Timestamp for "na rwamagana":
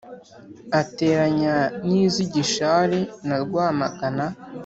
3.27-4.25